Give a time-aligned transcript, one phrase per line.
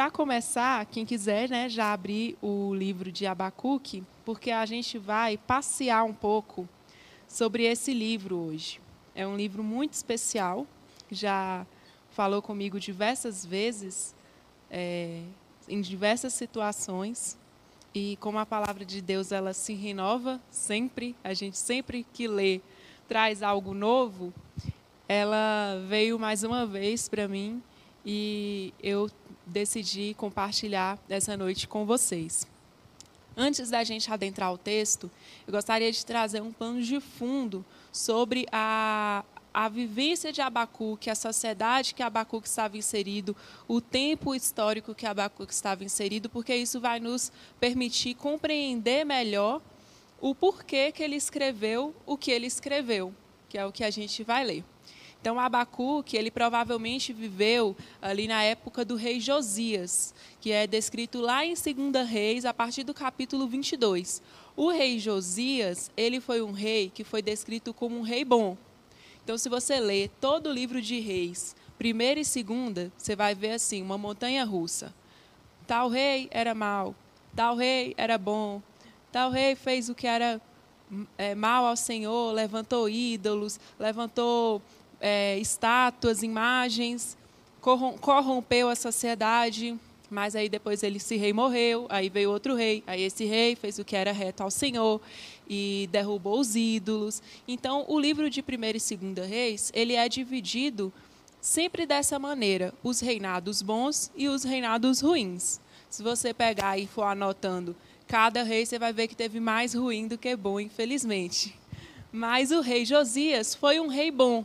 [0.00, 5.36] para começar, quem quiser, né, já abrir o livro de Abacuque, porque a gente vai
[5.36, 6.66] passear um pouco
[7.28, 8.80] sobre esse livro hoje.
[9.14, 10.66] É um livro muito especial,
[11.10, 11.66] já
[12.12, 14.14] falou comigo diversas vezes,
[14.70, 15.20] é,
[15.68, 17.36] em diversas situações,
[17.94, 22.62] e como a palavra de Deus ela se renova sempre, a gente sempre que lê
[23.06, 24.32] traz algo novo,
[25.06, 27.62] ela veio mais uma vez para mim
[28.02, 29.10] e eu
[29.50, 32.46] decidi compartilhar essa noite com vocês.
[33.36, 35.10] Antes da gente adentrar o texto,
[35.46, 41.14] eu gostaria de trazer um plano de fundo sobre a, a vivência de Abacuque, a
[41.14, 43.36] sociedade que Abacuque estava inserido,
[43.66, 49.60] o tempo histórico que Abacuque estava inserido, porque isso vai nos permitir compreender melhor
[50.20, 53.14] o porquê que ele escreveu o que ele escreveu,
[53.48, 54.64] que é o que a gente vai ler.
[55.20, 61.44] Então, Abacuque, ele provavelmente viveu ali na época do rei Josias, que é descrito lá
[61.44, 64.22] em 2 Reis, a partir do capítulo 22.
[64.56, 68.56] O rei Josias, ele foi um rei que foi descrito como um rei bom.
[69.22, 73.52] Então, se você ler todo o livro de reis, primeira e segunda, você vai ver
[73.52, 74.94] assim, uma montanha russa.
[75.66, 76.94] Tal rei era mau,
[77.36, 78.62] tal rei era bom,
[79.12, 80.40] tal rei fez o que era
[81.16, 84.60] é, mal ao Senhor, levantou ídolos, levantou
[85.00, 87.16] é, estátuas, imagens,
[88.00, 89.78] corrompeu a sociedade,
[90.10, 93.78] mas aí depois ele, esse rei morreu, aí veio outro rei, aí esse rei fez
[93.78, 95.00] o que era reto ao Senhor
[95.48, 97.22] e derrubou os ídolos.
[97.46, 100.92] Então, o livro de 1 e 2 Reis, ele é dividido
[101.40, 105.60] sempre dessa maneira, os reinados bons e os reinados ruins.
[105.88, 107.74] Se você pegar e for anotando
[108.06, 111.54] cada rei, você vai ver que teve mais ruim do que bom, infelizmente.
[112.12, 114.44] Mas o rei Josias foi um rei bom,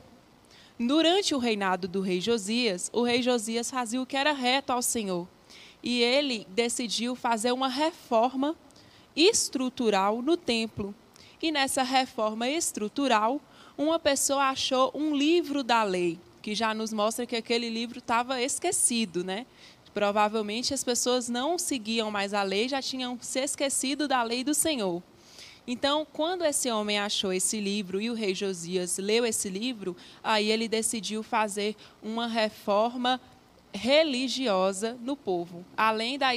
[0.78, 4.82] Durante o reinado do rei Josias, o rei Josias fazia o que era reto ao
[4.82, 5.26] Senhor.
[5.82, 8.56] E ele decidiu fazer uma reforma
[9.16, 10.94] estrutural no templo.
[11.42, 13.40] E nessa reforma estrutural,
[13.78, 18.42] uma pessoa achou um livro da lei, que já nos mostra que aquele livro estava
[18.42, 19.46] esquecido, né?
[19.94, 24.54] Provavelmente as pessoas não seguiam mais a lei, já tinham se esquecido da lei do
[24.54, 25.02] Senhor.
[25.68, 30.52] Então, quando esse homem achou esse livro e o rei Josias leu esse livro, aí
[30.52, 33.20] ele decidiu fazer uma reforma
[33.74, 35.66] religiosa no povo.
[35.76, 36.32] Além da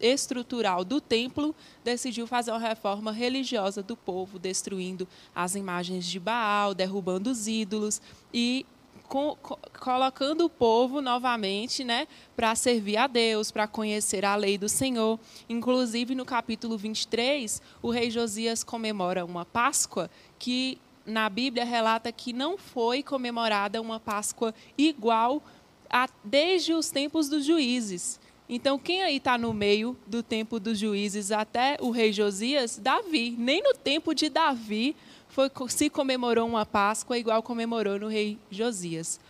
[0.00, 1.54] estrutural do templo,
[1.84, 8.00] decidiu fazer uma reforma religiosa do povo, destruindo as imagens de Baal, derrubando os ídolos
[8.34, 8.66] e
[9.10, 9.36] co
[9.80, 12.06] colocando o povo novamente né,
[12.36, 15.18] para servir a Deus, para conhecer a lei do Senhor.
[15.48, 22.32] Inclusive, no capítulo 23, o rei Josias comemora uma Páscoa que na Bíblia relata que
[22.32, 25.42] não foi comemorada uma Páscoa igual
[25.90, 28.20] a, desde os tempos dos juízes.
[28.48, 32.78] Então, quem aí está no meio do tempo dos juízes até o rei Josias?
[32.78, 33.34] Davi.
[33.38, 34.94] Nem no tempo de Davi
[35.30, 39.20] foi, se comemorou uma Páscoa igual comemorou no rei Josias.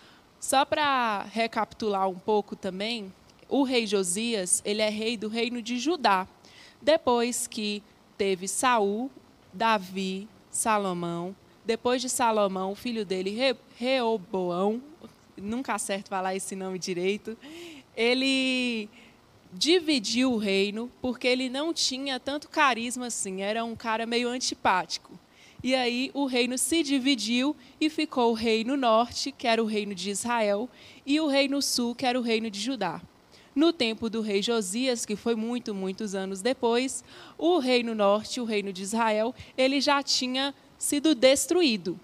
[0.40, 3.12] Só para recapitular um pouco também,
[3.48, 6.26] o rei Josias, ele é rei do reino de Judá.
[6.80, 7.82] Depois que
[8.16, 9.10] teve Saul,
[9.52, 13.38] Davi, Salomão, depois de Salomão, o filho dele,
[13.76, 14.82] Reoboão,
[15.36, 17.36] nunca acerto falar esse nome direito,
[17.94, 18.88] ele
[19.52, 25.12] dividiu o reino porque ele não tinha tanto carisma assim, era um cara meio antipático.
[25.62, 29.94] E aí o reino se dividiu e ficou o reino norte, que era o reino
[29.94, 30.68] de Israel,
[31.04, 33.02] e o reino sul, que era o reino de Judá.
[33.54, 37.04] No tempo do rei Josias, que foi muito, muitos anos depois,
[37.36, 42.00] o reino norte, o reino de Israel, ele já tinha sido destruído,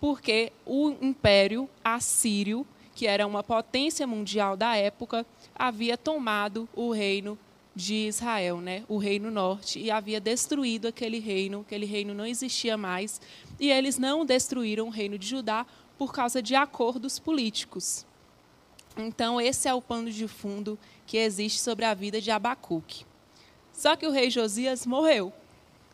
[0.00, 7.36] porque o império assírio, que era uma potência mundial da época, havia tomado o reino
[7.76, 12.74] de Israel, né, o reino norte, e havia destruído aquele reino, aquele reino não existia
[12.74, 13.20] mais,
[13.60, 15.66] e eles não destruíram o reino de Judá
[15.98, 18.06] por causa de acordos políticos.
[18.96, 23.04] Então, esse é o pano de fundo que existe sobre a vida de Abacuque.
[23.74, 25.30] Só que o rei Josias morreu.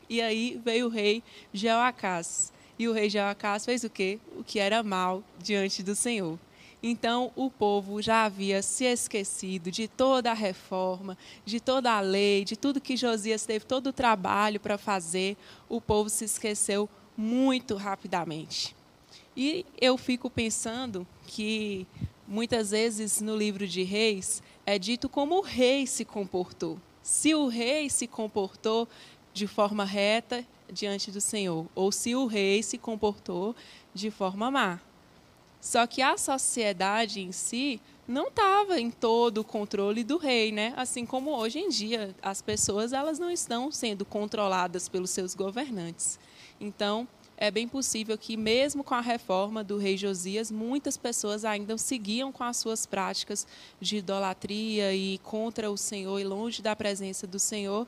[0.08, 1.20] E aí veio o rei
[1.52, 2.52] Jeoacás.
[2.78, 4.20] E o rei Jeoacás fez o quê?
[4.37, 6.38] O que era mal diante do Senhor.
[6.82, 12.44] Então, o povo já havia se esquecido de toda a reforma, de toda a lei,
[12.44, 15.37] de tudo que Josias teve, todo o trabalho para fazer.
[15.69, 18.75] O povo se esqueceu muito rapidamente.
[19.37, 21.87] E eu fico pensando que
[22.26, 26.78] muitas vezes no livro de Reis é dito como o rei se comportou.
[27.02, 28.88] Se o rei se comportou
[29.32, 33.55] de forma reta diante do Senhor, ou se o rei se comportou
[33.94, 34.81] de forma má.
[35.62, 40.75] Só que a sociedade em si não estava em todo o controle do rei, né?
[40.76, 46.19] Assim como hoje em dia as pessoas elas não estão sendo controladas pelos seus governantes.
[46.61, 47.06] Então
[47.37, 52.32] é bem possível que mesmo com a reforma do rei Josias, muitas pessoas ainda seguiam
[52.32, 53.47] com as suas práticas
[53.81, 57.87] de idolatria e contra o Senhor e longe da presença do Senhor,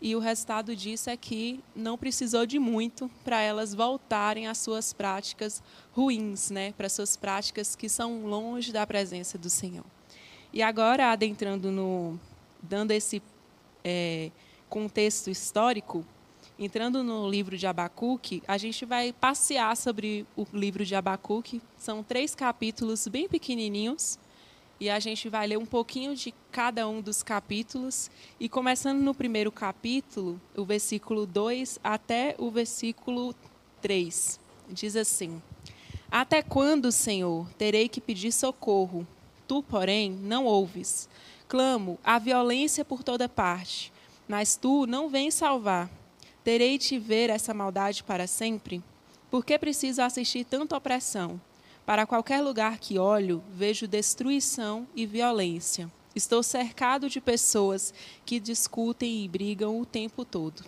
[0.00, 4.92] e o resultado disso é que não precisou de muito para elas voltarem às suas
[4.92, 5.62] práticas
[5.92, 6.72] ruins, né?
[6.72, 9.84] para suas práticas que são longe da presença do Senhor.
[10.52, 12.18] E agora, adentrando no.
[12.62, 13.22] dando esse
[13.82, 14.30] é,
[14.68, 16.04] contexto histórico,
[16.58, 21.60] entrando no livro de Abacuque, a gente vai passear sobre o livro de Abacuque.
[21.76, 24.18] São três capítulos bem pequenininhos
[24.78, 28.10] e a gente vai ler um pouquinho de cada um dos capítulos.
[28.38, 33.34] E começando no primeiro capítulo, o versículo 2 até o versículo
[33.80, 34.38] 3,
[34.68, 35.40] diz assim:
[36.10, 39.06] Até quando, Senhor, terei que pedir socorro?
[39.48, 41.08] Tu, porém, não ouves.
[41.48, 43.92] Clamo a violência por toda parte,
[44.26, 45.88] mas tu não vens salvar.
[46.42, 48.82] Terei de ver essa maldade para sempre?
[49.30, 51.40] Por que preciso assistir tanta opressão?
[51.86, 55.88] Para qualquer lugar que olho, vejo destruição e violência.
[56.16, 57.94] Estou cercado de pessoas
[58.24, 60.64] que discutem e brigam o tempo todo.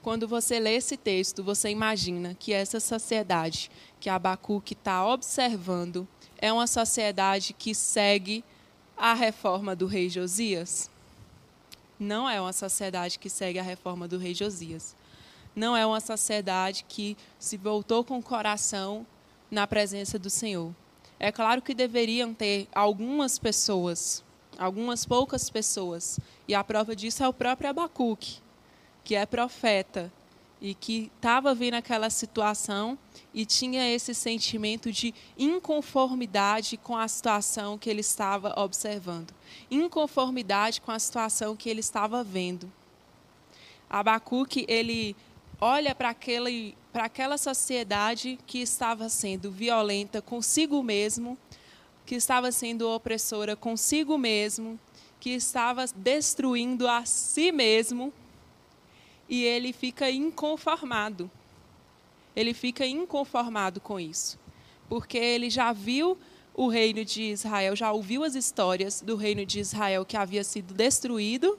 [0.00, 3.68] Quando você lê esse texto, você imagina que essa sociedade
[3.98, 6.06] que Abacuque está observando
[6.38, 8.44] é uma sociedade que segue
[8.96, 10.88] a reforma do rei Josias?
[11.98, 14.94] Não é uma sociedade que segue a reforma do rei Josias.
[15.54, 19.04] Não é uma sociedade que se voltou com o coração
[19.50, 20.74] na presença do Senhor.
[21.18, 24.24] É claro que deveriam ter algumas pessoas,
[24.56, 28.40] algumas poucas pessoas, e a prova disso é o próprio Abacuque,
[29.02, 30.12] que é profeta
[30.60, 32.98] e que estava vendo aquela situação
[33.32, 39.32] e tinha esse sentimento de inconformidade com a situação que ele estava observando,
[39.70, 42.70] inconformidade com a situação que ele estava vendo.
[43.88, 45.16] Abacuque, ele
[45.60, 46.14] olha para
[46.94, 51.36] aquela sociedade que estava sendo violenta consigo mesmo,
[52.06, 54.78] que estava sendo opressora consigo mesmo,
[55.20, 58.12] que estava destruindo a si mesmo,
[59.28, 61.30] e ele fica inconformado.
[62.36, 64.38] Ele fica inconformado com isso,
[64.88, 66.16] porque ele já viu
[66.54, 70.72] o reino de Israel, já ouviu as histórias do reino de Israel que havia sido
[70.72, 71.58] destruído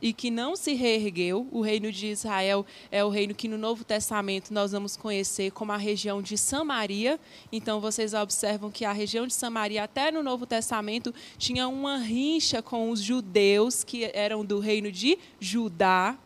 [0.00, 1.48] e que não se reergueu.
[1.50, 5.72] O reino de Israel é o reino que no Novo Testamento nós vamos conhecer como
[5.72, 7.18] a região de Samaria.
[7.50, 12.60] Então vocês observam que a região de Samaria, até no Novo Testamento, tinha uma rincha
[12.62, 16.18] com os judeus que eram do reino de Judá.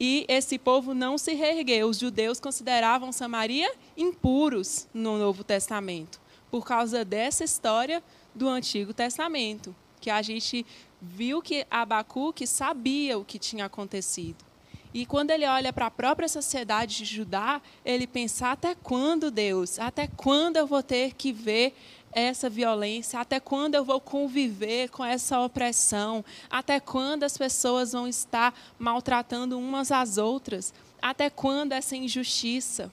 [0.00, 1.88] E esse povo não se reergueu.
[1.88, 8.02] Os judeus consideravam Samaria impuros no Novo Testamento, por causa dessa história
[8.34, 10.64] do Antigo Testamento, que a gente
[11.00, 14.48] viu que Abacuque sabia o que tinha acontecido.
[14.92, 19.78] E quando ele olha para a própria sociedade de Judá, ele pensa: até quando, Deus?
[19.78, 21.74] Até quando eu vou ter que ver
[22.10, 23.20] essa violência?
[23.20, 26.24] Até quando eu vou conviver com essa opressão?
[26.50, 30.72] Até quando as pessoas vão estar maltratando umas às outras?
[31.02, 32.90] Até quando essa injustiça?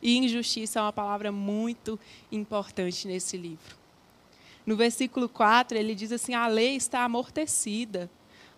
[0.00, 1.98] E injustiça é uma palavra muito
[2.32, 3.79] importante nesse livro.
[4.70, 8.08] No versículo 4, ele diz assim: a lei está amortecida.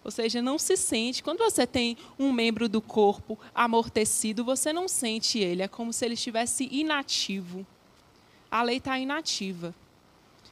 [0.05, 1.23] Ou seja, não se sente.
[1.23, 5.63] Quando você tem um membro do corpo amortecido, você não sente ele.
[5.63, 7.67] É como se ele estivesse inativo.
[8.51, 9.75] A lei está inativa.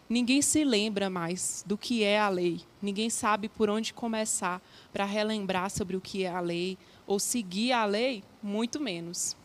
[0.08, 2.62] Ninguém se lembra mais do que é a lei.
[2.80, 6.78] Ninguém sabe por onde começar para relembrar sobre o que é a lei.
[7.06, 9.36] Ou seguir a lei, muito menos.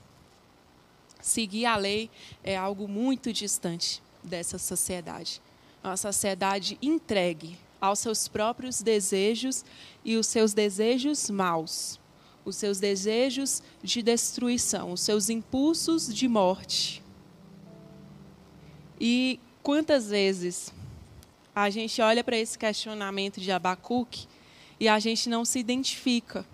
[1.20, 2.10] Seguir a lei
[2.42, 5.42] é algo muito distante dessa sociedade
[5.86, 9.64] uma sociedade entregue aos seus próprios desejos
[10.04, 12.00] e os seus desejos maus,
[12.44, 17.04] os seus desejos de destruição, os seus impulsos de morte.
[19.00, 20.74] E quantas vezes
[21.54, 24.28] a gente olha para esse questionamento de Abacuque
[24.80, 26.46] e a gente não se identifica?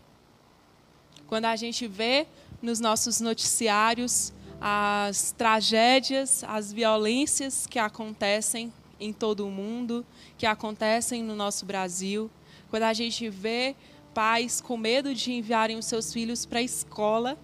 [1.27, 2.27] Quando a gente vê
[2.61, 10.05] nos nossos noticiários as tragédias, as violências que acontecem em todo o mundo,
[10.37, 12.31] que acontecem no nosso Brasil.
[12.69, 13.75] Quando a gente vê
[14.13, 17.37] pais com medo de enviarem os seus filhos para a escola,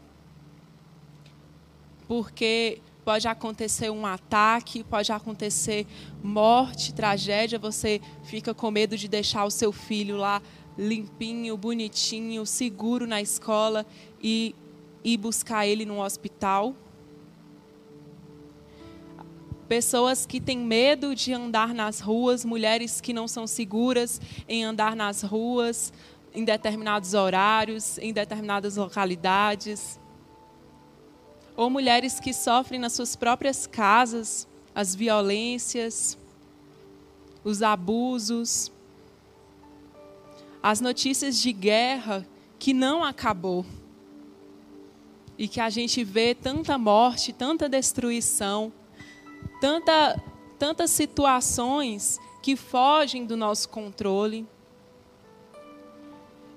[2.08, 5.88] porque pode acontecer um ataque, pode acontecer
[6.24, 10.42] morte, tragédia, você fica com medo de deixar o seu filho lá
[10.78, 13.86] limpinho, bonitinho, seguro na escola
[14.22, 14.54] e
[15.04, 16.76] ir buscar ele no hospital.
[19.68, 24.96] Pessoas que têm medo de andar nas ruas, mulheres que não são seguras em andar
[24.96, 25.92] nas ruas
[26.38, 30.00] em determinados horários, em determinadas localidades.
[31.56, 36.16] Ou mulheres que sofrem nas suas próprias casas as violências,
[37.44, 38.72] os abusos,
[40.62, 42.24] as notícias de guerra
[42.60, 43.66] que não acabou.
[45.40, 48.72] E que a gente vê tanta morte, tanta destruição,
[49.60, 50.22] tanta,
[50.58, 54.48] tantas situações que fogem do nosso controle.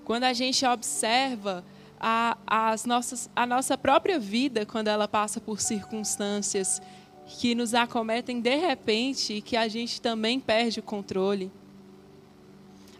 [0.04, 1.64] Quando a gente observa
[1.99, 6.80] a, as nossas, a nossa própria vida, quando ela passa por circunstâncias
[7.26, 11.52] que nos acometem de repente e que a gente também perde o controle.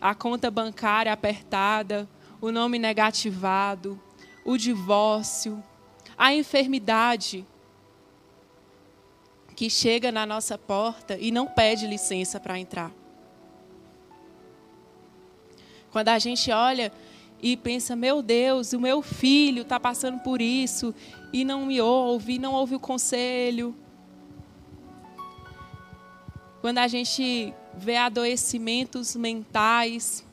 [0.01, 2.09] A conta bancária apertada,
[2.41, 4.01] o nome negativado,
[4.45, 5.63] o divórcio,
[6.17, 7.45] a enfermidade
[9.61, 12.91] que chega na nossa porta e não pede licença para entrar.
[15.93, 16.91] Quando a gente olha
[17.43, 20.95] e pensa, meu Deus, o meu filho está passando por isso
[21.31, 23.77] e não me ouve, não ouve o conselho.
[26.63, 30.25] Quando a gente vê adoecimentos mentais,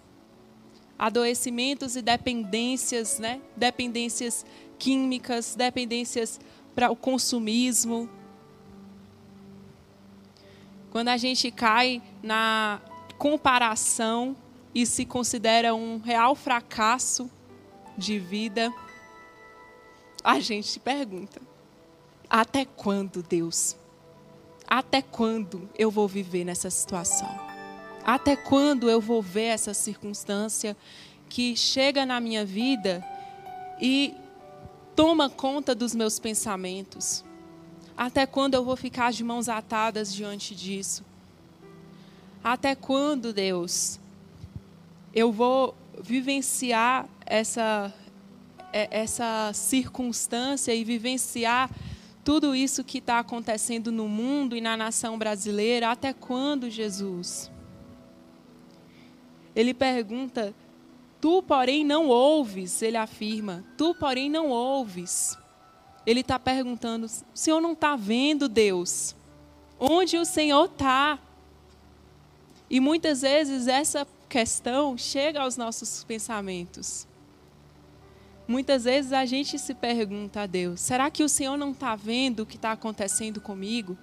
[0.98, 3.42] adoecimentos e dependências, né?
[3.58, 4.46] Dependências
[4.80, 6.40] químicas, dependências
[6.74, 8.10] para o consumismo,
[10.92, 12.82] quando a gente cai na
[13.18, 14.36] comparação
[14.74, 17.30] e se considera um real fracasso
[17.98, 18.72] de vida,
[20.24, 21.42] a gente se pergunta:
[22.30, 23.76] até quando, Deus?
[24.68, 27.30] Até quando eu vou viver nessa situação?
[28.04, 30.76] Até quando eu vou ver essa circunstância
[31.30, 33.04] que chega na minha vida
[33.82, 34.14] e
[34.96, 37.24] toma conta dos meus pensamentos?
[37.98, 41.04] Até quando eu vou ficar de mãos atadas diante disso?
[42.44, 44.00] Até quando, Deus,
[45.14, 47.92] eu vou vivenciar essa,
[48.72, 51.72] é, essa circunstância e vivenciar
[52.24, 55.90] tudo isso que está acontecendo no mundo e na nação brasileira?
[55.90, 57.52] Até quando, Jesus?
[59.56, 60.54] Ele pergunta:
[61.20, 65.36] Tu, porém, não ouves, ele afirma, tu, porém, não ouves.
[66.08, 69.14] Ele está perguntando: o Senhor não está vendo Deus?
[69.78, 71.20] Onde o Senhor está?
[72.70, 77.06] E muitas vezes essa questão chega aos nossos pensamentos.
[78.48, 82.40] Muitas vezes a gente se pergunta a Deus: será que o Senhor não está vendo
[82.40, 83.98] o que está acontecendo comigo?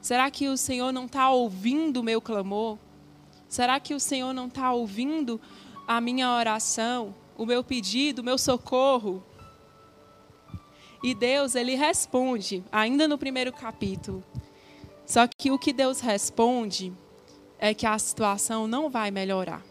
[0.00, 2.78] Será que o Senhor não está ouvindo o meu clamor?
[3.48, 5.40] Será que o Senhor não está ouvindo
[5.86, 9.24] a minha oração, o meu pedido, o meu socorro?
[11.02, 14.22] E Deus, ele responde, ainda no primeiro capítulo.
[15.06, 16.92] Só que o que Deus responde
[17.58, 19.62] é que a situação não vai melhorar.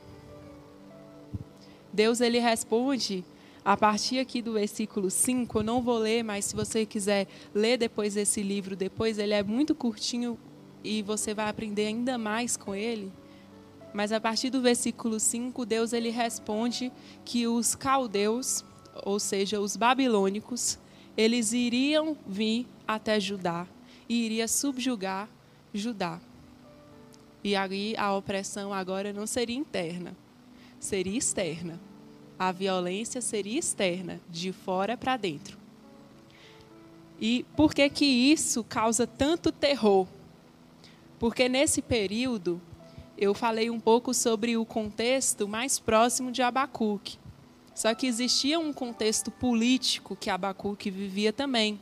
[1.93, 3.23] Deus, ele responde
[3.63, 7.77] a partir aqui do versículo 5, eu não vou ler, mas se você quiser ler
[7.77, 10.39] depois esse livro, depois ele é muito curtinho
[10.83, 13.11] e você vai aprender ainda mais com ele.
[13.93, 16.91] Mas a partir do versículo 5, Deus ele responde
[17.25, 18.63] que os caldeus,
[19.03, 20.79] ou seja, os babilônicos,
[21.19, 23.67] eles iriam vir até Judá
[24.07, 25.27] e iria subjugar
[25.73, 26.17] Judá.
[27.43, 30.15] E aí a opressão agora não seria interna,
[30.79, 31.77] seria externa.
[32.39, 35.57] A violência seria externa, de fora para dentro.
[37.19, 40.07] E por que que isso causa tanto terror?
[41.19, 42.61] Porque nesse período
[43.17, 47.18] eu falei um pouco sobre o contexto mais próximo de Abacuque.
[47.79, 51.79] Só que existia um contexto político que Abacuque vivia também.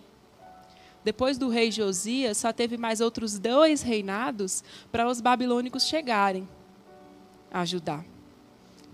[1.03, 6.47] Depois do rei Josias, só teve mais outros dois reinados para os babilônicos chegarem
[7.51, 8.05] a ajudar.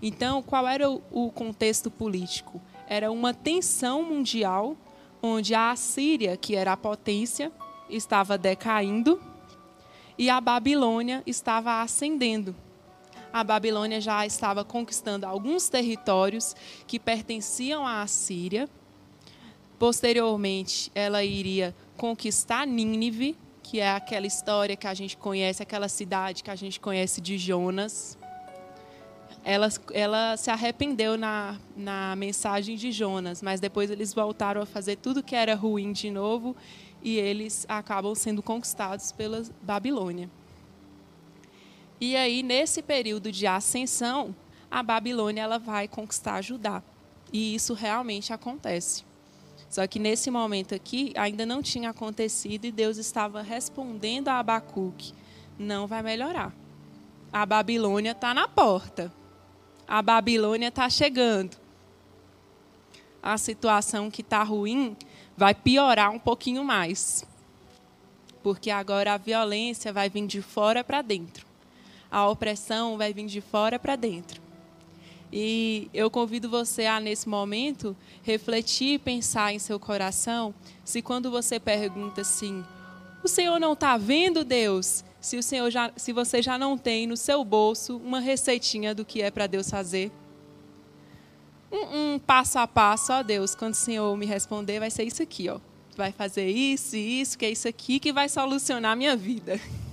[0.00, 2.58] Então, qual era o contexto político?
[2.88, 4.74] Era uma tensão mundial,
[5.22, 7.52] onde a Assíria, que era a potência,
[7.90, 9.22] estava decaindo
[10.16, 12.56] e a Babilônia estava ascendendo
[13.34, 16.54] a Babilônia já estava conquistando alguns territórios
[16.86, 18.68] que pertenciam à Assíria.
[19.76, 26.44] Posteriormente, ela iria conquistar Nínive, que é aquela história que a gente conhece, aquela cidade
[26.44, 28.16] que a gente conhece de Jonas.
[29.44, 34.94] Ela, ela se arrependeu na, na mensagem de Jonas, mas depois eles voltaram a fazer
[34.94, 36.54] tudo que era ruim de novo
[37.02, 40.30] e eles acabam sendo conquistados pela Babilônia.
[42.00, 44.34] E aí, nesse período de ascensão,
[44.70, 46.82] a Babilônia ela vai conquistar Judá.
[47.32, 49.04] E isso realmente acontece.
[49.68, 55.12] Só que nesse momento aqui ainda não tinha acontecido e Deus estava respondendo a Abacuque:
[55.58, 56.52] não vai melhorar.
[57.32, 59.12] A Babilônia está na porta.
[59.86, 61.56] A Babilônia está chegando.
[63.22, 64.96] A situação que está ruim
[65.36, 67.24] vai piorar um pouquinho mais.
[68.42, 71.53] Porque agora a violência vai vir de fora para dentro.
[72.14, 74.40] A opressão vai vir de fora para dentro.
[75.32, 80.54] E eu convido você a, nesse momento, refletir e pensar em seu coração
[80.84, 82.64] se quando você pergunta assim:
[83.20, 85.02] o Senhor não está vendo, Deus?
[85.20, 89.04] Se, o Senhor já, se você já não tem no seu bolso uma receitinha do
[89.04, 90.12] que é para Deus fazer.
[91.72, 95.20] Um, um, passo a passo, ó Deus, quando o Senhor me responder, vai ser isso
[95.20, 95.58] aqui, ó.
[95.96, 99.58] Vai fazer isso e isso, que é isso aqui que vai solucionar a minha vida.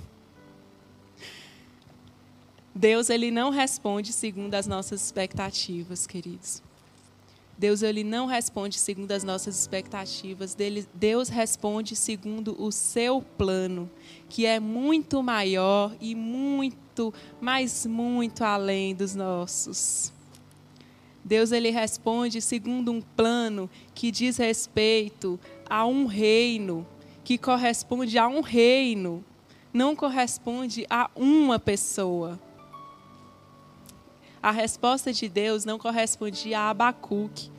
[2.74, 6.64] Deus ele não responde segundo as nossas expectativas, queridos.
[7.58, 10.58] Deus ele não responde segundo as nossas expectativas.
[10.96, 13.88] Deus responde segundo o seu plano,
[14.28, 20.12] que é muito maior e muito, mas muito além dos nossos.
[21.24, 26.88] Deus ele responde segundo um plano que diz respeito a um reino,
[27.24, 29.24] que corresponde a um reino,
[29.72, 32.40] não corresponde a uma pessoa
[34.42, 37.52] a resposta de Deus não correspondia a Abacuque,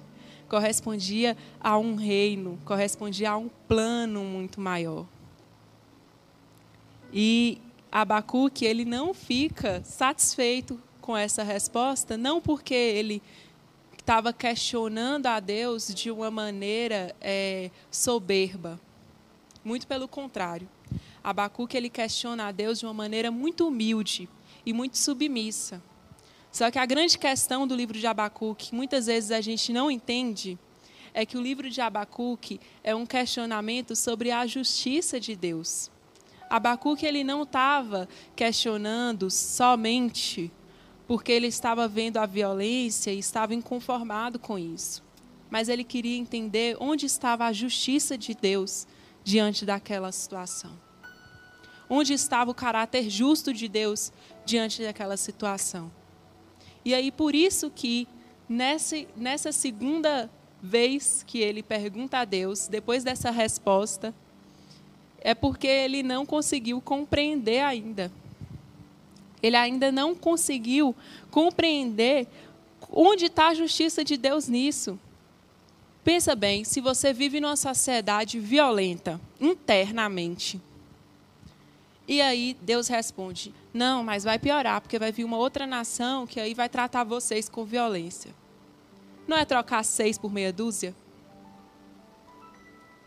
[0.48, 5.06] correspondia a um reino, correspondia a um plano muito maior.
[7.12, 7.58] E
[7.90, 13.22] Abacuque, ele não fica satisfeito com essa resposta, não porque ele
[13.98, 18.80] estava questionando a Deus de uma maneira é, soberba.
[19.64, 20.68] Muito pelo contrário.
[21.22, 24.28] Abacuque ele questiona a Deus de uma maneira muito humilde
[24.66, 25.80] e muito submissa.
[26.52, 29.90] Só que a grande questão do livro de Abacuque, que muitas vezes a gente não
[29.90, 30.58] entende,
[31.14, 35.90] é que o livro de Abacuque é um questionamento sobre a justiça de Deus.
[36.50, 38.06] Abacuque ele não estava
[38.36, 40.52] questionando somente
[41.06, 45.02] porque ele estava vendo a violência e estava inconformado com isso.
[45.50, 48.86] Mas ele queria entender onde estava a justiça de Deus
[49.24, 50.78] diante daquela situação.
[51.88, 54.12] Onde estava o caráter justo de Deus
[54.44, 55.90] diante daquela situação.
[56.84, 58.08] E aí, por isso que
[58.48, 60.30] nessa, nessa segunda
[60.62, 64.14] vez que ele pergunta a Deus, depois dessa resposta,
[65.20, 68.10] é porque ele não conseguiu compreender ainda.
[69.42, 70.94] Ele ainda não conseguiu
[71.30, 72.28] compreender
[72.90, 74.98] onde está a justiça de Deus nisso.
[76.04, 80.60] Pensa bem, se você vive numa sociedade violenta internamente,
[82.06, 86.40] e aí Deus responde: Não, mas vai piorar, porque vai vir uma outra nação que
[86.40, 88.34] aí vai tratar vocês com violência.
[89.26, 90.94] Não é trocar seis por meia dúzia?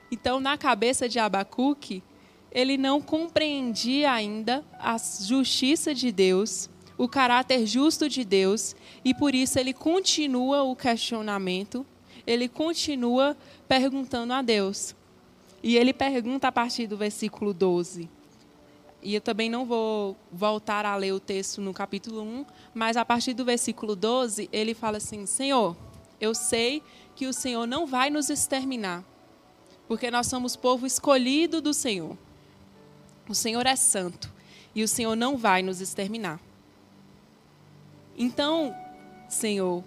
[0.09, 2.01] Então, na cabeça de Abacuque,
[2.51, 9.35] ele não compreendia ainda a justiça de Deus, o caráter justo de Deus, e por
[9.35, 11.85] isso ele continua o questionamento,
[12.25, 13.35] ele continua
[13.67, 14.95] perguntando a Deus.
[15.61, 18.09] E ele pergunta a partir do versículo 12:
[19.01, 23.05] e eu também não vou voltar a ler o texto no capítulo 1, mas a
[23.05, 25.75] partir do versículo 12, ele fala assim: Senhor,
[26.19, 26.81] eu sei
[27.15, 29.03] que o Senhor não vai nos exterminar,
[29.87, 32.17] porque nós somos povo escolhido do Senhor.
[33.27, 34.31] O Senhor é santo
[34.73, 36.39] e o Senhor não vai nos exterminar.
[38.17, 38.75] Então,
[39.27, 39.83] Senhor,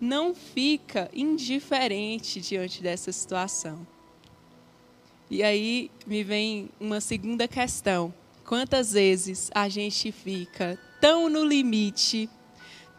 [0.00, 3.86] não fica indiferente diante dessa situação.
[5.30, 8.12] E aí me vem uma segunda questão.
[8.44, 12.28] Quantas vezes a gente fica tão no limite,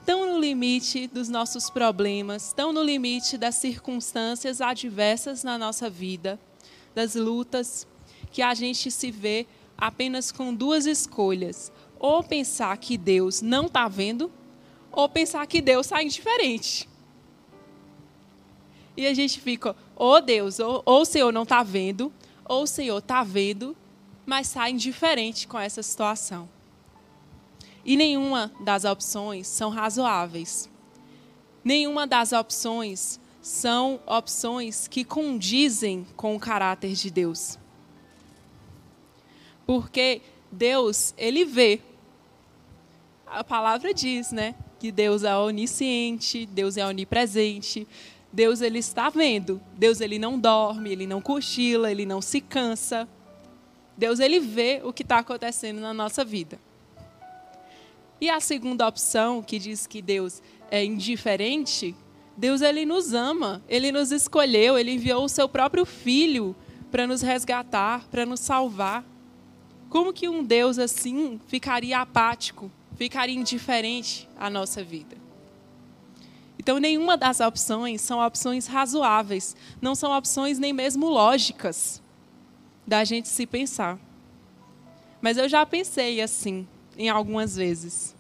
[0.06, 6.40] tão no limite dos nossos problemas, tão no limite das circunstâncias adversas na nossa vida,
[6.96, 7.86] das lutas,
[8.32, 9.46] que a gente se vê
[9.78, 14.32] apenas com duas escolhas: ou pensar que Deus não está vendo,
[14.92, 16.88] ou pensar que Deus está indiferente.
[18.96, 22.14] E a gente fica, ou Deus, ou, ou o Senhor não está vendo,
[22.46, 23.76] ou o Senhor está vendo
[24.26, 26.50] mas saem diferente com essa situação.
[27.86, 30.70] E nenhuma das opções são razoáveis.
[31.64, 37.60] Nenhuma das opções são opções que condizem com o caráter de Deus.
[39.66, 41.82] Porque Deus, ele vê.
[43.26, 47.88] A palavra diz, né, que Deus é onisciente, Deus é onipresente.
[48.32, 49.62] Deus ele está vendo.
[49.78, 53.08] Deus ele não dorme, ele não cochila, ele não se cansa.
[53.98, 56.60] Deus ele vê o que está acontecendo na nossa vida.
[58.20, 61.96] E a segunda opção, que diz que Deus é indiferente,
[62.36, 66.56] Deus ele nos ama, ele nos escolheu, ele enviou o seu próprio filho
[66.90, 69.04] para nos resgatar, para nos salvar.
[69.90, 75.18] Como que um Deus assim ficaria apático, ficaria indiferente à nossa vida?
[76.58, 82.02] Então, nenhuma das opções são opções razoáveis, não são opções nem mesmo lógicas
[82.86, 84.00] da gente se pensar.
[85.22, 86.68] Mas eu já pensei assim,
[86.98, 88.16] em algumas vezes,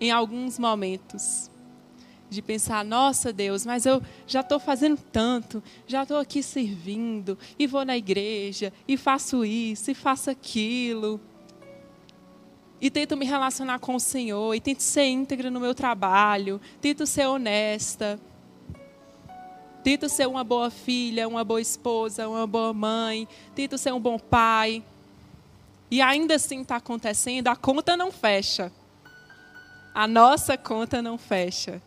[0.00, 1.50] em alguns momentos
[2.28, 7.66] de pensar, nossa Deus, mas eu já estou fazendo tanto, já estou aqui servindo, e
[7.66, 11.20] vou na igreja, e faço isso, e faço aquilo.
[12.80, 17.06] E tento me relacionar com o Senhor, e tento ser íntegra no meu trabalho, tento
[17.06, 18.20] ser honesta,
[19.86, 24.18] tento ser uma boa filha, uma boa esposa, uma boa mãe, tento ser um bom
[24.18, 24.82] pai.
[25.88, 28.72] E ainda assim está acontecendo, a conta não fecha.
[29.94, 31.80] A nossa conta não fecha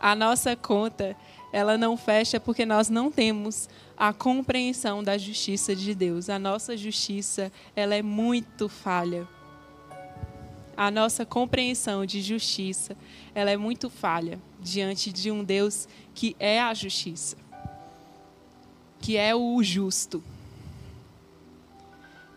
[0.00, 1.16] a nossa conta
[1.52, 6.28] ela não fecha porque nós não temos a compreensão da justiça de Deus.
[6.28, 9.26] A nossa justiça ela é muito falha.
[10.78, 12.96] A nossa compreensão de justiça
[13.34, 17.36] ela é muito falha diante de um Deus que é a justiça,
[19.00, 20.22] que é o justo.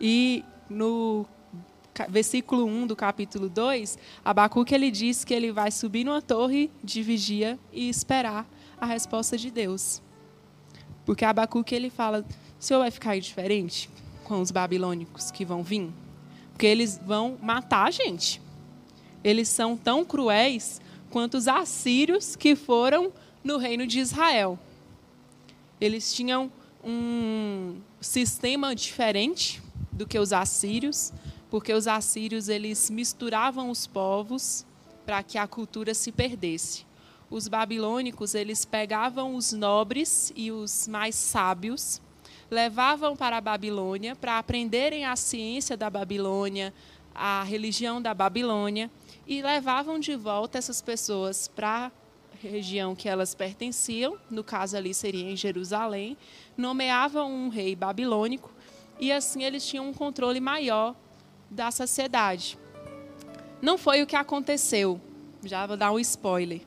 [0.00, 1.24] E no
[2.08, 7.00] versículo 1 do capítulo 2, Abacuque ele diz que ele vai subir numa torre de
[7.00, 8.44] vigia e esperar
[8.76, 10.02] a resposta de Deus.
[11.06, 12.26] Porque Abacuque ele fala:
[12.58, 13.88] o Senhor vai ficar indiferente
[14.24, 16.01] com os babilônicos que vão vir?
[16.62, 18.40] Porque eles vão matar a gente.
[19.24, 24.56] Eles são tão cruéis quanto os assírios que foram no reino de Israel.
[25.80, 26.52] Eles tinham
[26.84, 31.12] um sistema diferente do que os assírios,
[31.50, 34.64] porque os assírios eles misturavam os povos
[35.04, 36.86] para que a cultura se perdesse.
[37.28, 42.00] Os babilônicos eles pegavam os nobres e os mais sábios,
[42.52, 46.70] levavam para a Babilônia para aprenderem a ciência da Babilônia,
[47.14, 48.90] a religião da Babilônia
[49.26, 51.90] e levavam de volta essas pessoas para a
[52.46, 56.14] região que elas pertenciam, no caso ali seria em Jerusalém,
[56.54, 58.52] nomeavam um rei babilônico
[59.00, 60.94] e assim eles tinham um controle maior
[61.50, 62.58] da sociedade.
[63.62, 65.00] Não foi o que aconteceu,
[65.42, 66.60] já vou dar um spoiler.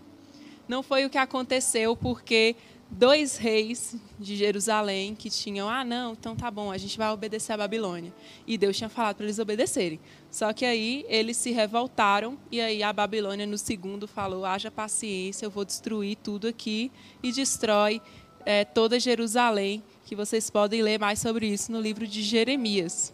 [0.67, 2.55] Não foi o que aconteceu porque
[2.89, 7.53] dois reis de Jerusalém que tinham, ah, não, então tá bom, a gente vai obedecer
[7.53, 8.13] a Babilônia.
[8.45, 9.99] E Deus tinha falado para eles obedecerem.
[10.29, 15.45] Só que aí eles se revoltaram e aí a Babilônia no segundo falou, haja paciência,
[15.45, 18.01] eu vou destruir tudo aqui e destrói
[18.45, 23.13] é, toda Jerusalém, que vocês podem ler mais sobre isso no livro de Jeremias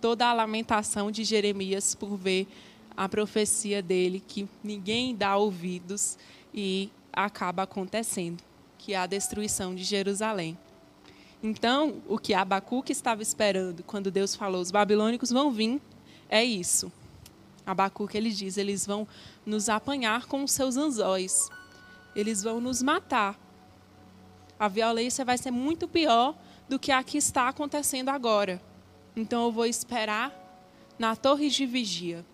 [0.00, 2.48] toda a lamentação de Jeremias por ver
[2.96, 6.16] a profecia dele, que ninguém dá ouvidos
[6.52, 8.42] e acaba acontecendo,
[8.80, 10.56] que é a destruição de Jerusalém.
[11.42, 15.80] Então, o que Abacuque estava esperando quando Deus falou, os babilônicos vão vir,
[16.28, 16.90] é isso.
[17.66, 19.06] Abacuque, ele diz, eles vão
[19.44, 21.50] nos apanhar com os seus anzóis.
[22.16, 23.38] Eles vão nos matar.
[24.58, 26.34] A violência vai ser muito pior
[26.66, 28.60] do que a que está acontecendo agora.
[29.14, 30.32] Então eu vou esperar
[30.98, 32.24] na torre de vigia.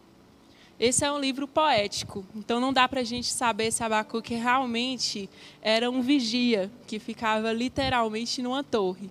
[0.78, 5.28] Esse é um livro poético, então não dá para a gente saber se Abacuque realmente
[5.62, 9.10] era um vigia que ficava literalmente numa torre.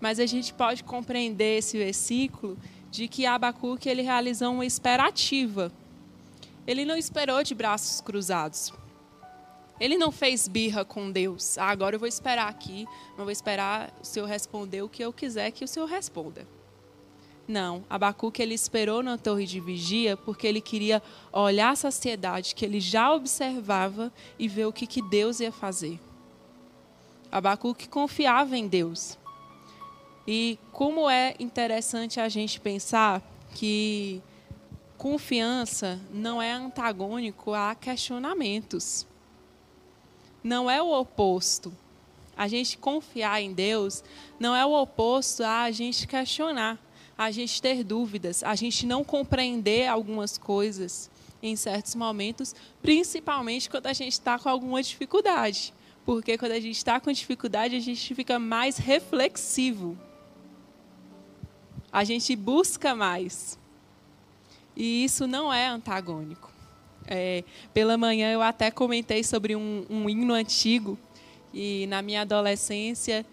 [0.00, 2.56] Mas a gente pode compreender esse versículo
[2.90, 5.70] de que Abacuque ele realizou uma esperativa.
[6.66, 8.72] Ele não esperou de braços cruzados.
[9.78, 11.58] Ele não fez birra com Deus.
[11.58, 15.12] Ah, agora eu vou esperar aqui, não vou esperar o Senhor responder o que eu
[15.12, 16.46] quiser que o Senhor responda.
[17.48, 22.62] Não, Abacuque ele esperou na torre de vigia porque ele queria olhar a saciedade que
[22.62, 25.98] ele já observava e ver o que, que Deus ia fazer.
[27.32, 29.16] Abacuque confiava em Deus.
[30.26, 33.22] E como é interessante a gente pensar
[33.54, 34.22] que
[34.98, 39.06] confiança não é antagônico a questionamentos.
[40.44, 41.72] Não é o oposto.
[42.36, 44.04] A gente confiar em Deus
[44.38, 46.78] não é o oposto a a gente questionar
[47.18, 51.10] a gente ter dúvidas, a gente não compreender algumas coisas
[51.42, 55.74] em certos momentos, principalmente quando a gente está com alguma dificuldade.
[56.06, 59.98] Porque quando a gente está com dificuldade, a gente fica mais reflexivo.
[61.92, 63.58] A gente busca mais.
[64.76, 66.52] E isso não é antagônico.
[67.06, 67.42] É,
[67.74, 70.98] pela manhã eu até comentei sobre um, um hino antigo
[71.52, 73.24] e na minha adolescência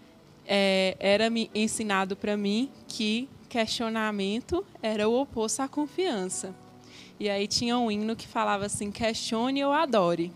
[0.46, 6.54] é, era ensinado para mim que questionamento era o oposto à confiança.
[7.18, 10.32] E aí tinha um hino que falava assim: questione ou adore.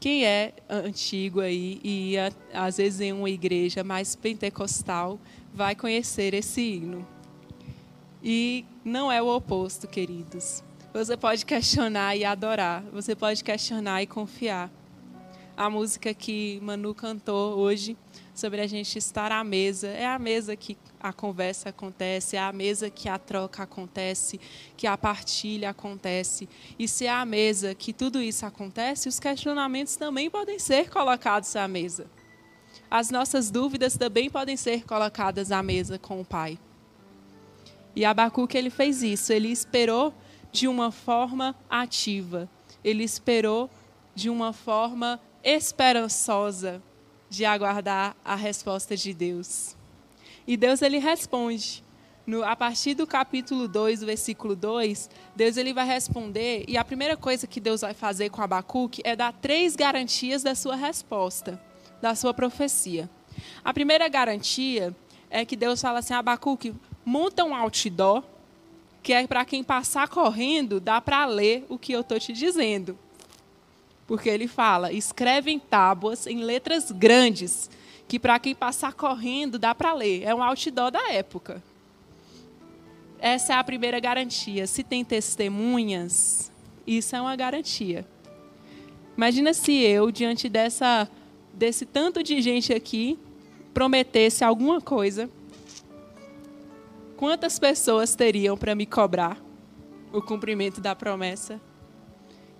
[0.00, 2.14] quem é antigo aí e
[2.52, 5.18] às vezes em uma igreja mais pentecostal
[5.54, 7.06] vai conhecer esse hino.
[8.22, 10.64] E não é o oposto, queridos.
[10.92, 14.70] Você pode questionar e adorar, você pode questionar e confiar.
[15.56, 17.96] A música que Manu cantou hoje
[18.34, 22.50] sobre a gente estar à mesa, é a mesa que a conversa acontece, é a
[22.50, 24.40] mesa que a troca acontece,
[24.76, 26.48] que a partilha acontece.
[26.78, 31.54] E se é a mesa que tudo isso acontece, os questionamentos também podem ser colocados
[31.54, 32.06] à mesa.
[32.90, 36.58] As nossas dúvidas também podem ser colocadas à mesa com o Pai.
[37.94, 40.14] E Abacuque ele fez isso, ele esperou
[40.50, 42.48] de uma forma ativa.
[42.82, 43.68] Ele esperou
[44.14, 46.82] de uma forma esperançosa
[47.28, 49.76] de aguardar a resposta de Deus.
[50.46, 51.82] E Deus ele responde.
[52.24, 57.16] No, a partir do capítulo 2, versículo 2, Deus ele vai responder, e a primeira
[57.16, 61.60] coisa que Deus vai fazer com Abacuque é dar três garantias da sua resposta,
[62.00, 63.10] da sua profecia.
[63.64, 64.94] A primeira garantia
[65.28, 66.72] é que Deus fala assim: Abacuque,
[67.04, 68.22] monta um outdoor,
[69.02, 72.96] que é para quem passar correndo, dá para ler o que eu estou te dizendo.
[74.12, 77.70] Porque ele fala: escreve em tábuas, em letras grandes,
[78.06, 80.22] que para quem passar correndo dá para ler.
[80.22, 81.62] É um outdoor da época.
[83.18, 84.66] Essa é a primeira garantia.
[84.66, 86.52] Se tem testemunhas,
[86.86, 88.06] isso é uma garantia.
[89.16, 91.08] Imagina se eu, diante dessa,
[91.54, 93.18] desse tanto de gente aqui,
[93.72, 95.30] prometesse alguma coisa.
[97.16, 99.42] Quantas pessoas teriam para me cobrar
[100.12, 101.58] o cumprimento da promessa?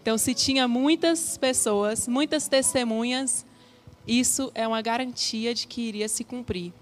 [0.03, 3.47] Então, se tinha muitas pessoas, muitas testemunhas,
[4.07, 6.73] isso é uma garantia de que iria se cumprir.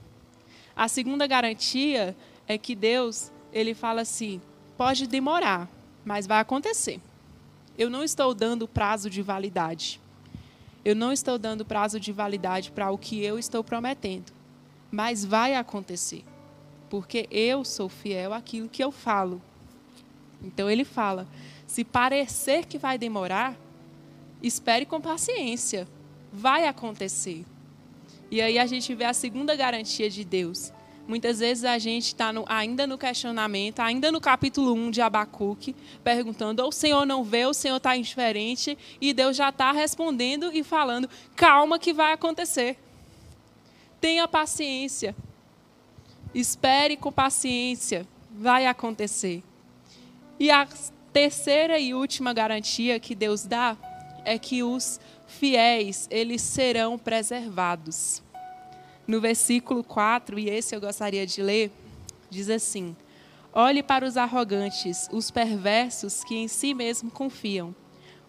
[0.75, 2.17] A segunda garantia
[2.49, 4.41] é que Deus, ele fala assim:
[4.75, 5.69] pode demorar,
[6.03, 6.99] mas vai acontecer.
[7.77, 10.01] Eu não estou dando prazo de validade.
[10.83, 14.33] Eu não estou dando prazo de validade para o que eu estou prometendo,
[14.91, 16.25] mas vai acontecer,
[16.89, 19.43] porque eu sou fiel àquilo que eu falo.
[20.43, 21.29] Então ele fala:
[21.71, 23.57] se parecer que vai demorar,
[24.43, 25.87] espere com paciência,
[26.33, 27.45] vai acontecer.
[28.29, 30.73] E aí a gente vê a segunda garantia de Deus.
[31.07, 36.67] Muitas vezes a gente está ainda no questionamento, ainda no capítulo 1 de Abacuque, perguntando:
[36.67, 41.09] o Senhor não vê, o Senhor está indiferente, e Deus já está respondendo e falando:
[41.37, 42.79] calma que vai acontecer.
[44.01, 45.15] Tenha paciência.
[46.35, 48.05] Espere com paciência.
[48.29, 49.45] Vai acontecer.
[50.37, 50.67] E a
[51.13, 53.77] terceira e última garantia que Deus dá
[54.25, 58.23] é que os fiéis, eles serão preservados.
[59.07, 61.71] No versículo 4, e esse eu gostaria de ler,
[62.29, 62.95] diz assim:
[63.53, 67.75] Olhe para os arrogantes, os perversos que em si mesmo confiam.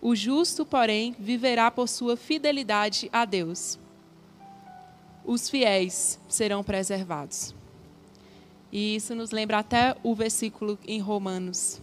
[0.02, 3.78] O justo, porém, viverá por sua fidelidade a Deus.
[5.24, 7.54] Os fiéis serão preservados.
[8.72, 11.80] E isso nos lembra até o versículo em Romanos.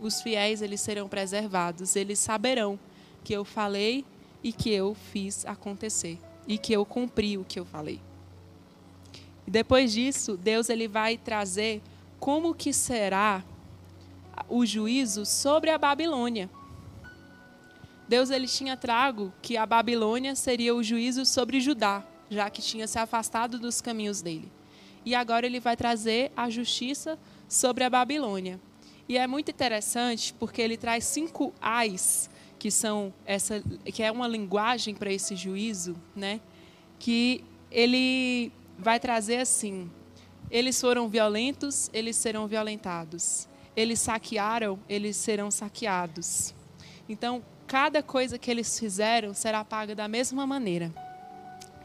[0.00, 2.78] Os fiéis, eles serão preservados, eles saberão
[3.24, 4.04] que eu falei
[4.42, 8.00] e que eu fiz acontecer e que eu cumpri o que eu falei.
[9.46, 11.82] E depois disso, Deus ele vai trazer
[12.18, 13.44] como que será
[14.48, 16.50] o juízo sobre a Babilônia.
[18.08, 22.86] Deus ele tinha trago que a Babilônia seria o juízo sobre Judá, já que tinha
[22.86, 24.50] se afastado dos caminhos dele.
[25.04, 28.60] E agora ele vai trazer a justiça sobre a Babilônia.
[29.08, 34.26] E é muito interessante porque ele traz cinco ais que são essa que é uma
[34.26, 36.40] linguagem para esse juízo, né?
[36.98, 39.90] Que ele vai trazer assim:
[40.50, 43.48] eles foram violentos, eles serão violentados.
[43.76, 46.54] Eles saquearam, eles serão saqueados.
[47.08, 50.92] Então, cada coisa que eles fizeram será paga da mesma maneira.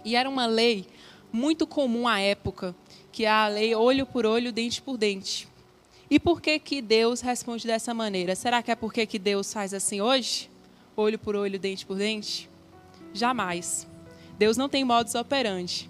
[0.05, 0.88] E era uma lei
[1.34, 2.73] muito comum à época,
[3.12, 5.51] que é a lei olho por olho, dente por dente.
[6.12, 8.36] E por que que Deus responde dessa maneira?
[8.36, 10.52] Será que é porque que Deus faz assim hoje?
[10.93, 12.50] olho por olho, dente por dente?
[13.13, 13.88] Jamais.
[14.38, 15.89] Deus não tem modus operandi.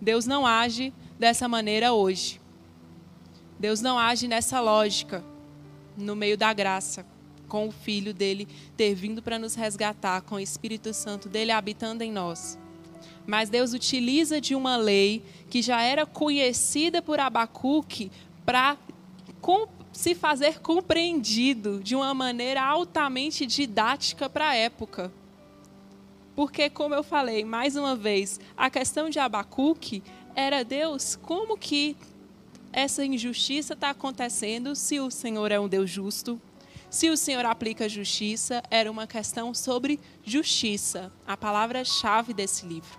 [0.00, 2.40] Deus não age dessa maneira hoje.
[3.58, 5.24] Deus não age nessa lógica,
[5.96, 7.04] no meio da graça,
[7.48, 12.04] com o Filho dele ter vindo para nos resgatar, com o Espírito Santo dele habitando
[12.04, 12.56] em nós.
[13.26, 18.12] Mas Deus utiliza de uma lei que já era conhecida por Abacuque
[18.46, 18.78] para
[19.92, 25.12] se fazer compreendido de uma maneira altamente didática para a época.
[26.36, 30.02] Porque, como eu falei, mais uma vez, a questão de Abacuque
[30.36, 31.96] era Deus, como que
[32.72, 36.40] essa injustiça está acontecendo se o Senhor é um Deus justo?
[36.88, 42.98] Se o Senhor aplica justiça, era uma questão sobre justiça, a palavra-chave desse livro.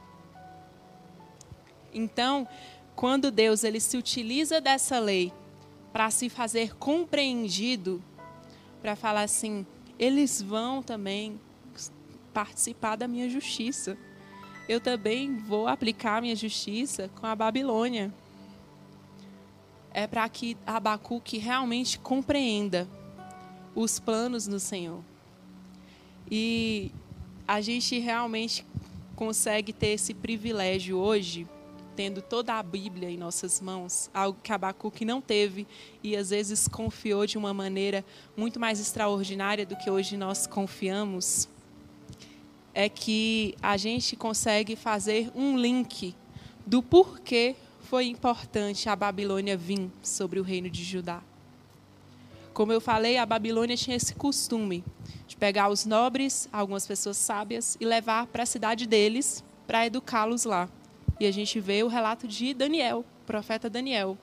[1.93, 2.47] Então,
[2.95, 5.31] quando Deus ele se utiliza dessa lei
[5.91, 8.03] para se fazer compreendido,
[8.81, 9.65] para falar assim,
[9.97, 11.39] eles vão também
[12.33, 13.97] participar da minha justiça.
[14.67, 18.13] Eu também vou aplicar minha justiça com a Babilônia.
[19.91, 22.87] É para que Abacuque realmente compreenda
[23.75, 25.03] os planos do Senhor.
[26.29, 26.91] E
[27.47, 28.63] a gente realmente
[29.15, 31.47] consegue ter esse privilégio hoje,
[31.99, 35.67] tendo toda a Bíblia em nossas mãos, algo que Abacuque não teve
[36.01, 38.05] e às vezes confiou de uma maneira
[38.37, 41.49] muito mais extraordinária do que hoje nós confiamos,
[42.73, 46.15] é que a gente consegue fazer um link
[46.65, 51.21] do porquê foi importante a Babilônia vir sobre o reino de Judá.
[52.53, 54.85] Como eu falei, a Babilônia tinha esse costume
[55.27, 60.45] de pegar os nobres, algumas pessoas sábias, e levar para a cidade deles para educá-los
[60.45, 60.69] lá.
[61.19, 64.17] E a gente vê o relato de Daniel, profeta Daniel.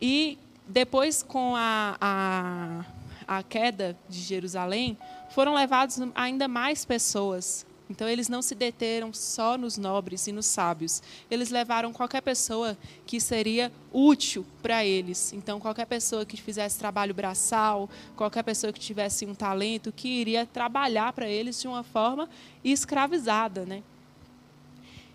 [0.00, 2.84] E depois, com a, a,
[3.26, 4.98] a queda de Jerusalém,
[5.30, 10.46] foram levados ainda mais pessoas então, eles não se deteram só nos nobres e nos
[10.46, 11.02] sábios.
[11.30, 15.32] Eles levaram qualquer pessoa que seria útil para eles.
[15.34, 20.46] Então, qualquer pessoa que fizesse trabalho braçal, qualquer pessoa que tivesse um talento, que iria
[20.46, 22.28] trabalhar para eles de uma forma
[22.64, 23.66] escravizada.
[23.66, 23.82] Né?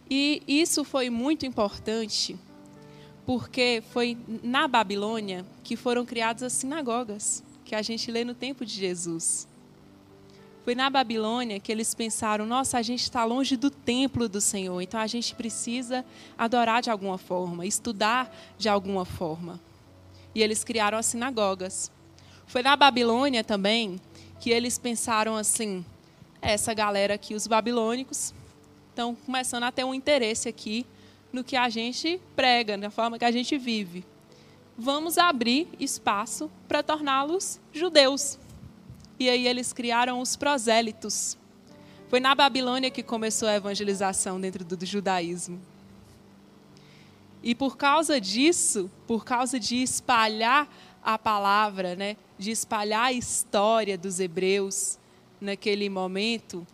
[0.09, 2.35] E isso foi muito importante,
[3.25, 8.65] porque foi na Babilônia que foram criadas as sinagogas, que a gente lê no tempo
[8.65, 9.47] de Jesus.
[10.65, 14.81] Foi na Babilônia que eles pensaram: nossa, a gente está longe do templo do Senhor,
[14.81, 16.03] então a gente precisa
[16.37, 19.59] adorar de alguma forma, estudar de alguma forma.
[20.33, 21.91] E eles criaram as sinagogas.
[22.47, 24.01] Foi na Babilônia também
[24.39, 25.85] que eles pensaram assim:
[26.41, 28.33] essa galera aqui, os babilônicos,
[28.99, 30.85] estão começando a ter um interesse aqui
[31.31, 34.03] no que a gente prega, na forma que a gente vive.
[34.77, 38.37] Vamos abrir espaço para torná-los judeus.
[39.17, 41.37] E aí eles criaram os prosélitos.
[42.09, 45.61] Foi na Babilônia que começou a evangelização dentro do judaísmo.
[47.41, 50.67] E por causa disso, por causa de espalhar
[51.01, 54.99] a palavra, né, de espalhar a história dos hebreus
[55.39, 56.67] naquele momento,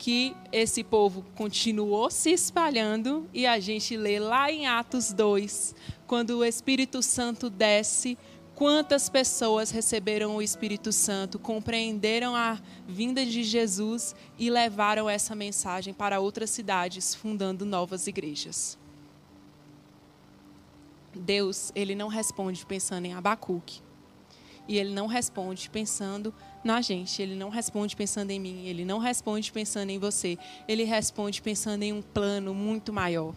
[0.00, 5.74] que esse povo continuou se espalhando e a gente lê lá em Atos 2,
[6.06, 8.16] quando o Espírito Santo desce
[8.54, 15.94] Quantas pessoas receberam o Espírito Santo, compreenderam a vinda de Jesus e levaram essa mensagem
[15.94, 18.78] para outras cidades, fundando novas igrejas?
[21.14, 23.80] Deus, ele não responde pensando em Abacuque.
[24.68, 28.98] E ele não responde pensando na gente, ele não responde pensando em mim, ele não
[28.98, 30.38] responde pensando em você.
[30.68, 33.34] Ele responde pensando em um plano muito maior.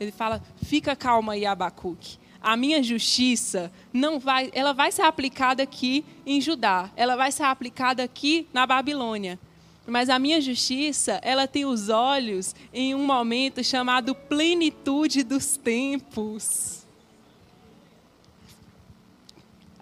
[0.00, 5.62] Ele fala: "Fica calma aí, Abacuque a minha justiça não vai, ela vai ser aplicada
[5.62, 9.38] aqui em Judá, ela vai ser aplicada aqui na Babilônia.
[9.86, 16.77] Mas a minha justiça, ela tem os olhos em um momento chamado plenitude dos tempos.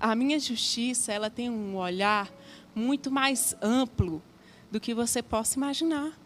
[0.09, 2.33] A minha justiça, ela tem um olhar
[2.73, 4.23] muito mais amplo
[4.71, 6.16] do que você possa imaginar.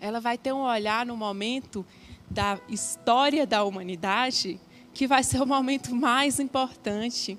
[0.00, 1.86] Ela vai ter um olhar no momento
[2.28, 4.60] da história da humanidade
[4.92, 7.38] que vai ser o momento mais importante.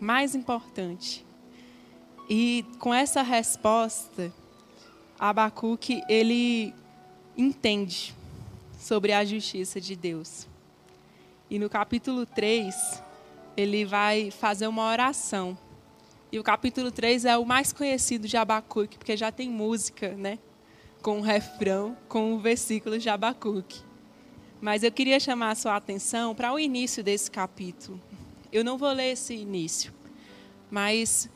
[0.00, 1.24] Mais importante.
[2.28, 4.32] E com essa resposta,
[5.16, 6.74] Abacuque, ele
[7.36, 8.12] entende
[8.76, 10.48] sobre a justiça de Deus.
[11.50, 13.02] E no capítulo 3,
[13.56, 15.56] ele vai fazer uma oração.
[16.30, 20.38] E o capítulo 3 é o mais conhecido de Abacuque, porque já tem música, né?
[21.02, 23.80] com o refrão, com o versículo de Abacuque.
[24.60, 28.00] Mas eu queria chamar a sua atenção para o início desse capítulo.
[28.52, 29.92] Eu não vou ler esse início,
[30.70, 31.28] mas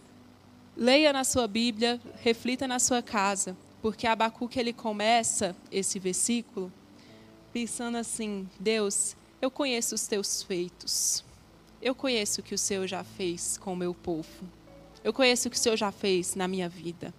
[0.76, 6.72] leia na sua Bíblia, reflita na sua casa, porque Abacuque ele começa esse versículo
[7.52, 11.24] pensando assim: Deus, eu conheço os teus feitos.
[11.82, 14.48] Eu conheço o que o Senhor já fez com o meu povo.
[15.02, 17.12] Eu conheço o que o Senhor já fez na minha vida.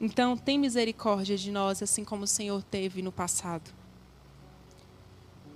[0.00, 3.70] Então, tem misericórdia de nós, assim como o Senhor teve no passado.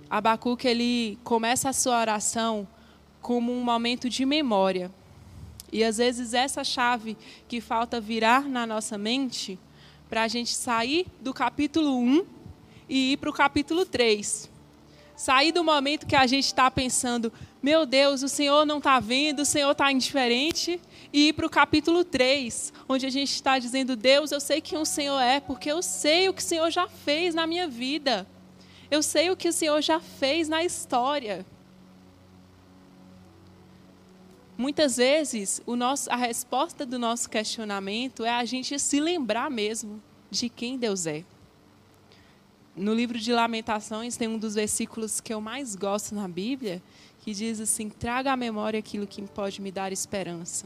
[0.09, 2.65] Abacuque, ele começa a sua oração
[3.21, 4.89] como um momento de memória.
[5.73, 7.17] E às vezes essa chave
[7.49, 9.59] que falta virar na nossa mente
[10.09, 12.25] para a gente sair do capítulo 1
[12.87, 14.52] e ir para o capítulo 3.
[15.15, 19.41] Sair do momento que a gente está pensando, meu Deus, o Senhor não está vendo,
[19.41, 20.81] o Senhor está indiferente,
[21.13, 24.77] e ir para o capítulo 3, onde a gente está dizendo, Deus, eu sei quem
[24.77, 28.27] o Senhor é, porque eu sei o que o Senhor já fez na minha vida.
[28.89, 31.45] Eu sei o que o Senhor já fez na história.
[34.57, 40.49] Muitas vezes, nosso, a resposta do nosso questionamento é a gente se lembrar mesmo de
[40.49, 41.23] quem Deus é.
[42.75, 46.81] No livro de Lamentações tem um dos versículos que eu mais gosto na Bíblia,
[47.19, 50.65] que diz assim: traga à memória aquilo que pode me dar esperança.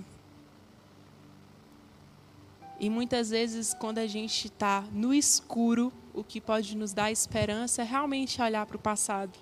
[2.79, 7.81] E muitas vezes, quando a gente está no escuro, o que pode nos dar esperança
[7.81, 9.37] é realmente olhar para o passado,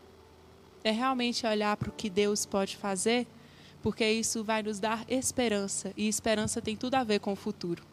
[0.83, 3.27] é realmente olhar para o que Deus pode fazer
[3.85, 7.83] porque isso vai nos dar esperança, e esperança tem tudo a ver com o futuro.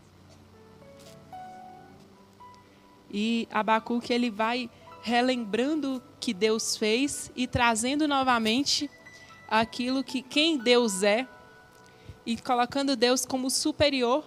[3.13, 4.71] E Abacuque ele vai
[5.03, 8.91] relembrando o que Deus fez e trazendo novamente
[9.49, 11.27] aquilo que quem Deus é
[12.25, 14.25] e colocando Deus como superior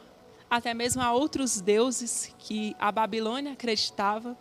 [0.49, 4.37] até mesmo a outros deuses que a Babilônia acreditava,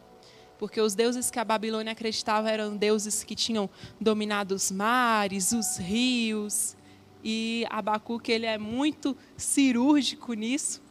[0.58, 3.68] porque os deuses que a Babilônia acreditava eram deuses que tinham
[4.00, 6.76] dominado os mares, os rios,
[7.22, 10.82] e Abacuque ele é muito cirúrgico nisso,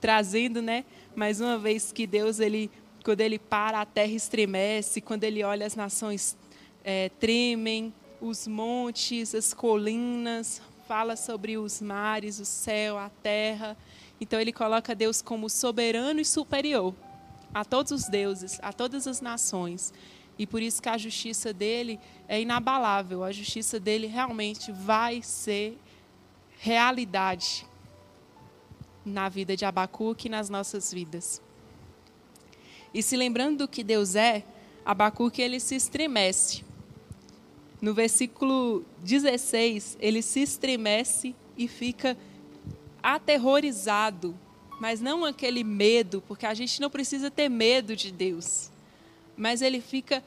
[0.00, 0.84] trazendo, né,
[1.14, 2.70] mais uma vez que Deus ele
[3.02, 6.36] quando ele para a terra estremece, quando ele olha as nações
[6.84, 13.76] é, tremem, os montes, as colinas, fala sobre os mares, o céu, a terra.
[14.20, 16.94] Então ele coloca Deus como soberano e superior
[17.52, 19.92] a todos os deuses, a todas as nações.
[20.38, 23.22] E por isso que a justiça dele é inabalável.
[23.22, 25.78] A justiça dele realmente vai ser
[26.58, 27.66] realidade
[29.04, 31.42] na vida de Abacuque e nas nossas vidas.
[32.92, 34.44] E se lembrando do que Deus é,
[34.84, 36.64] Abacuque ele se estremece.
[37.80, 42.16] No versículo 16, ele se estremece e fica
[43.02, 44.36] aterrorizado,
[44.80, 48.72] mas não aquele medo, porque a gente não precisa ter medo de Deus
[49.36, 50.22] mas ele fica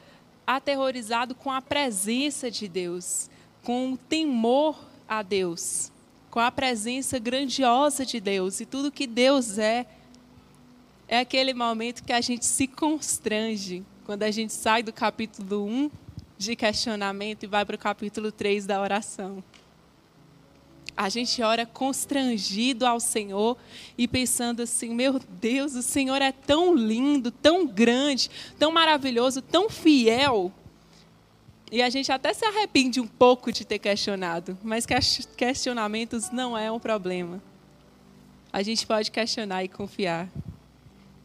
[0.45, 3.29] aterrorizado com a presença de Deus,
[3.63, 5.91] com o temor a Deus,
[6.29, 9.85] com a presença grandiosa de Deus e tudo que Deus é.
[11.07, 15.91] É aquele momento que a gente se constrange, quando a gente sai do capítulo 1
[16.37, 19.43] de questionamento e vai para o capítulo 3 da oração.
[20.97, 23.57] A gente ora constrangido ao Senhor
[23.97, 29.69] e pensando assim: meu Deus, o Senhor é tão lindo, tão grande, tão maravilhoso, tão
[29.69, 30.51] fiel.
[31.71, 34.85] E a gente até se arrepende um pouco de ter questionado, mas
[35.35, 37.41] questionamentos não é um problema.
[38.53, 40.29] A gente pode questionar e confiar.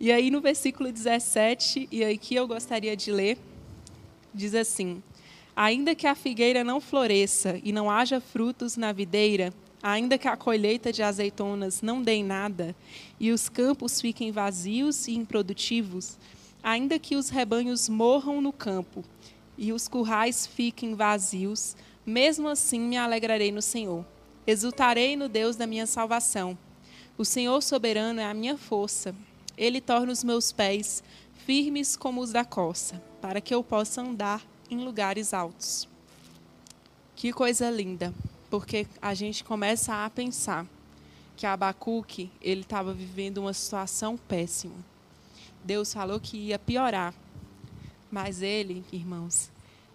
[0.01, 3.37] E aí no versículo 17, e aqui eu gostaria de ler,
[4.33, 5.03] diz assim:
[5.55, 10.39] Ainda que a figueira não floresça e não haja frutos na videira, ainda que a
[10.39, 12.75] colheita de azeitonas não dê nada
[13.21, 16.17] e os campos fiquem vazios e improdutivos,
[16.63, 19.05] ainda que os rebanhos morram no campo
[19.59, 21.77] e os currais fiquem vazios,
[22.07, 24.03] mesmo assim me alegrarei no Senhor.
[24.47, 26.57] Exultarei no Deus da minha salvação.
[27.19, 29.15] O Senhor soberano é a minha força.
[29.61, 31.05] Ele torna os meus pés
[31.45, 35.87] firmes como os da coça, para que eu possa andar em lugares altos.
[37.15, 38.15] Que coisa linda,
[38.49, 40.67] porque a gente começa a pensar
[41.37, 44.77] que Abacuque ele estava vivendo uma situação péssima.
[45.63, 47.13] Deus falou que ia piorar,
[48.11, 49.51] mas ele, irmãos,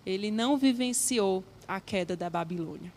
[0.05, 2.93] ele não vivenciou a queda da Babilônia.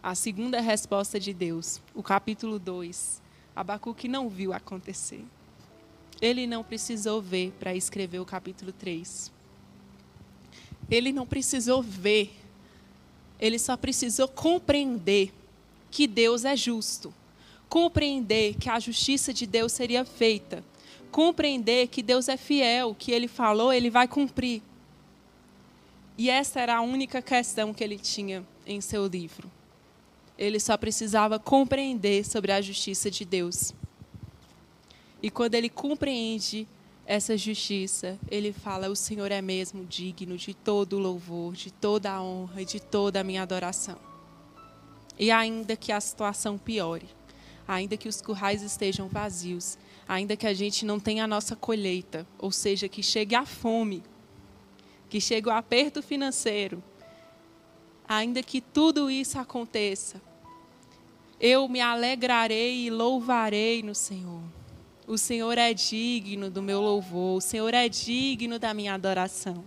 [0.00, 3.25] A segunda resposta de Deus, o capítulo 2,
[3.56, 5.24] Abacuque não viu acontecer.
[6.20, 9.32] Ele não precisou ver para escrever o capítulo 3.
[10.90, 12.30] Ele não precisou ver,
[13.40, 15.32] ele só precisou compreender
[15.90, 17.12] que Deus é justo,
[17.68, 20.62] compreender que a justiça de Deus seria feita,
[21.10, 24.62] compreender que Deus é fiel, que ele falou, ele vai cumprir.
[26.16, 29.55] E essa era a única questão que ele tinha em seu livro.
[30.38, 33.74] Ele só precisava compreender sobre a justiça de Deus.
[35.22, 36.68] E quando ele compreende
[37.06, 42.10] essa justiça, ele fala: O Senhor é mesmo digno de todo o louvor, de toda
[42.12, 43.96] a honra e de toda a minha adoração.
[45.18, 47.08] E ainda que a situação piore,
[47.66, 52.26] ainda que os currais estejam vazios, ainda que a gente não tenha a nossa colheita,
[52.38, 54.02] ou seja, que chegue a fome,
[55.08, 56.82] que chegue o aperto financeiro,
[58.06, 60.20] ainda que tudo isso aconteça,
[61.40, 64.42] eu me alegrarei e louvarei no Senhor.
[65.06, 69.64] O Senhor é digno do meu louvor, o Senhor é digno da minha adoração.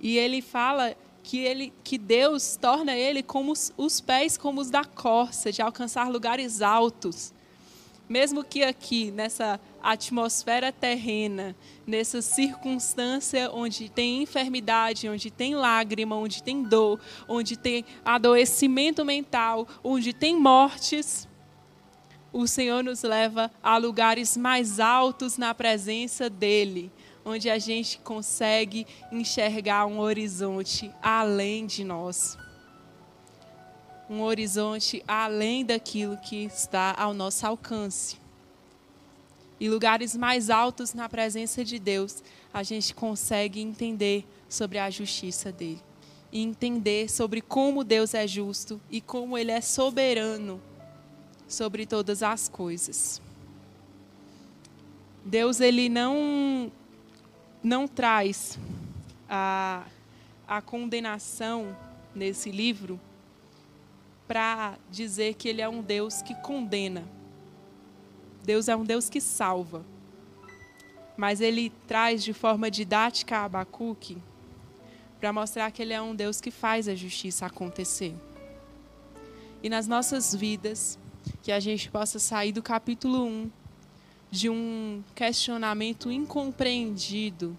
[0.00, 4.70] E ele fala que, ele, que Deus torna ele como os, os pés como os
[4.70, 7.32] da corça, de alcançar lugares altos.
[8.08, 11.56] Mesmo que aqui, nessa atmosfera terrena,
[11.86, 19.66] nessa circunstância onde tem enfermidade, onde tem lágrima, onde tem dor, onde tem adoecimento mental,
[19.82, 21.28] onde tem mortes,
[22.32, 26.92] o Senhor nos leva a lugares mais altos na presença dEle,
[27.24, 32.38] onde a gente consegue enxergar um horizonte além de nós.
[34.08, 38.19] Um horizonte além daquilo que está ao nosso alcance.
[39.60, 45.52] E lugares mais altos na presença de Deus, a gente consegue entender sobre a justiça
[45.52, 45.82] dele.
[46.32, 50.60] E entender sobre como Deus é justo e como ele é soberano
[51.46, 53.20] sobre todas as coisas.
[55.24, 56.72] Deus ele não
[57.62, 58.58] não traz
[59.28, 59.84] a,
[60.48, 61.76] a condenação
[62.14, 62.98] nesse livro
[64.26, 67.04] para dizer que ele é um Deus que condena.
[68.50, 69.86] Deus é um Deus que salva.
[71.16, 74.18] Mas ele traz de forma didática a Abacuque
[75.20, 78.12] para mostrar que ele é um Deus que faz a justiça acontecer.
[79.62, 80.98] E nas nossas vidas,
[81.44, 83.50] que a gente possa sair do capítulo 1
[84.32, 87.56] de um questionamento incompreendido,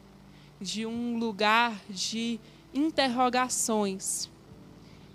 [0.60, 2.38] de um lugar de
[2.74, 4.30] interrogações,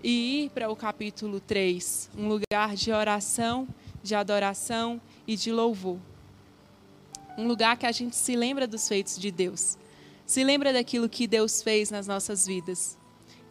[0.03, 3.67] e ir para o capítulo 3, um lugar de oração,
[4.01, 5.99] de adoração e de louvor.
[7.37, 9.77] Um lugar que a gente se lembra dos feitos de Deus,
[10.25, 12.97] se lembra daquilo que Deus fez nas nossas vidas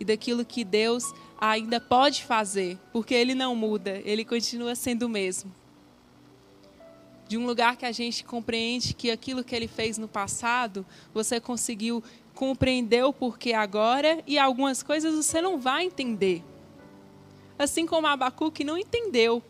[0.00, 1.04] e daquilo que Deus
[1.40, 5.52] ainda pode fazer, porque Ele não muda, Ele continua sendo o mesmo
[7.28, 11.40] de um lugar que a gente compreende que aquilo que ele fez no passado, você
[11.40, 12.02] conseguiu
[12.34, 16.42] compreender o porquê agora e algumas coisas você não vai entender.
[17.58, 19.42] Assim como Abacuque não entendeu.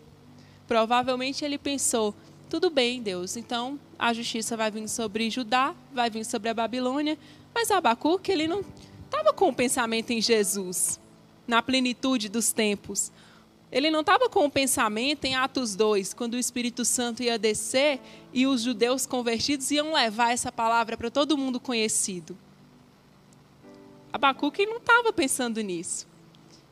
[0.67, 2.15] Provavelmente ele pensou:
[2.49, 7.19] tudo bem, Deus, então a justiça vai vir sobre Judá, vai vir sobre a Babilônia,
[7.55, 8.65] mas Abacuque ele não
[9.05, 11.01] estava com o pensamento em Jesus,
[11.47, 13.11] na plenitude dos tempos.
[13.71, 18.01] Ele não estava com o pensamento em Atos 2, quando o Espírito Santo ia descer
[18.33, 22.39] e os judeus convertidos iam levar essa palavra para todo mundo conhecido.
[24.13, 26.07] Abacuque não estava pensando nisso.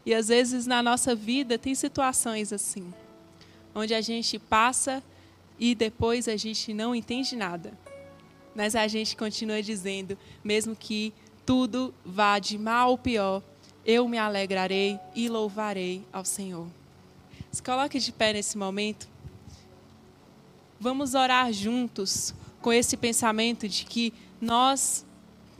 [0.07, 2.92] E às vezes na nossa vida tem situações assim,
[3.75, 5.03] onde a gente passa
[5.59, 7.72] e depois a gente não entende nada.
[8.55, 11.12] Mas a gente continua dizendo, mesmo que
[11.45, 13.43] tudo vá de mal ao pior,
[13.85, 16.66] eu me alegrarei e louvarei ao Senhor.
[17.51, 19.09] Se coloque de pé nesse momento.
[20.81, 25.05] Vamos orar juntos com esse pensamento de que nós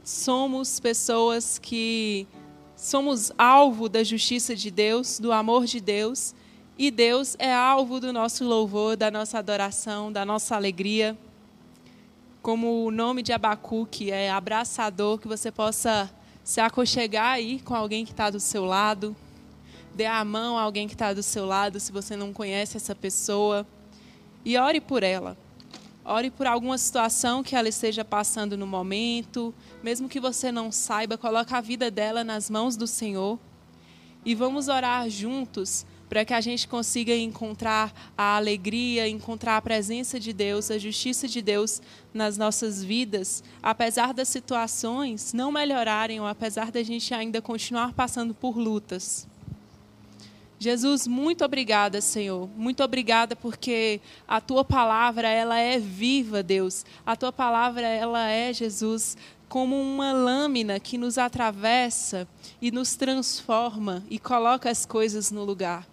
[0.03, 2.27] somos pessoas que
[2.75, 6.35] somos alvo da justiça de Deus, do amor de Deus,
[6.77, 11.17] e Deus é alvo do nosso louvor, da nossa adoração, da nossa alegria.
[12.41, 16.11] Como o nome de Abacuque é abraçador, que você possa
[16.43, 19.15] se aconchegar aí com alguém que está do seu lado,
[19.95, 22.93] dê a mão a alguém que está do seu lado, se você não conhece essa
[22.93, 23.65] pessoa,
[24.43, 25.37] e ore por ela.
[26.03, 31.17] Ore por alguma situação que ela esteja passando no momento, mesmo que você não saiba,
[31.17, 33.39] coloque a vida dela nas mãos do Senhor.
[34.25, 40.19] E vamos orar juntos para que a gente consiga encontrar a alegria, encontrar a presença
[40.19, 41.81] de Deus, a justiça de Deus
[42.13, 48.33] nas nossas vidas, apesar das situações não melhorarem ou apesar da gente ainda continuar passando
[48.33, 49.27] por lutas.
[50.57, 52.49] Jesus, muito obrigada, Senhor.
[52.55, 56.85] Muito obrigada porque a tua palavra, ela é viva, Deus.
[57.05, 59.17] A tua palavra, ela é, Jesus,
[59.49, 62.27] como uma lâmina que nos atravessa
[62.61, 65.85] e nos transforma e coloca as coisas no lugar.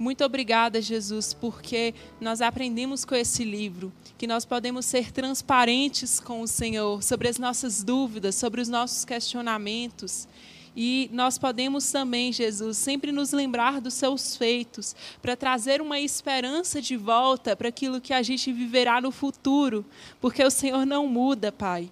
[0.00, 6.40] Muito obrigada, Jesus, porque nós aprendemos com esse livro que nós podemos ser transparentes com
[6.40, 10.26] o Senhor sobre as nossas dúvidas, sobre os nossos questionamentos
[10.74, 16.80] e nós podemos também, Jesus, sempre nos lembrar dos seus feitos, para trazer uma esperança
[16.80, 19.84] de volta para aquilo que a gente viverá no futuro,
[20.18, 21.90] porque o Senhor não muda, Pai.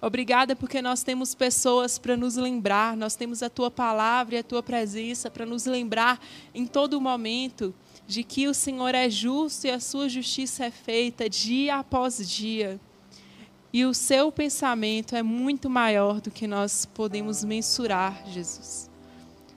[0.00, 4.42] Obrigada porque nós temos pessoas para nos lembrar, nós temos a tua palavra e a
[4.42, 6.20] tua presença para nos lembrar
[6.54, 7.74] em todo momento
[8.06, 12.80] de que o Senhor é justo e a sua justiça é feita dia após dia.
[13.72, 18.88] E o seu pensamento é muito maior do que nós podemos mensurar, Jesus.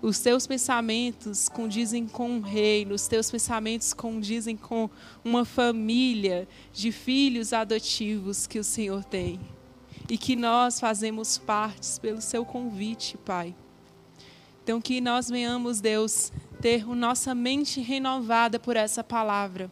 [0.01, 4.89] Os teus pensamentos condizem com um reino, os teus pensamentos condizem com
[5.23, 9.39] uma família de filhos adotivos que o Senhor tem.
[10.09, 13.55] E que nós fazemos parte pelo seu convite, Pai.
[14.63, 16.31] Então, que nós venhamos, Deus,
[16.61, 19.69] ter nossa mente renovada por essa palavra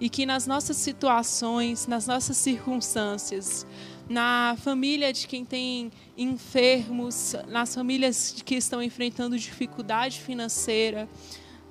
[0.00, 3.66] e que nas nossas situações, nas nossas circunstâncias,
[4.08, 11.08] na família de quem tem enfermos, nas famílias que estão enfrentando dificuldade financeira,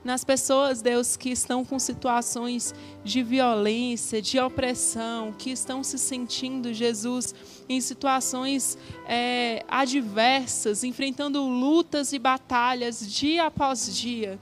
[0.03, 6.74] nas pessoas, Deus, que estão com situações de violência, de opressão, que estão se sentindo,
[6.74, 7.34] Jesus,
[7.70, 14.39] em situações é, adversas, enfrentando lutas e batalhas dia após dia.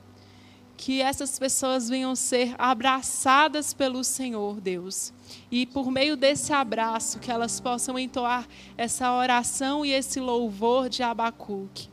[0.75, 5.13] Que essas pessoas venham ser abraçadas pelo Senhor, Deus.
[5.51, 11.03] E por meio desse abraço, que elas possam entoar essa oração e esse louvor de
[11.03, 11.90] Abacuque